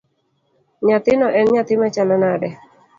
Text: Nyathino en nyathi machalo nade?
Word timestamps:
Nyathino 0.85 1.27
en 1.39 1.45
nyathi 1.53 1.75
machalo 1.81 2.15
nade? 2.23 2.49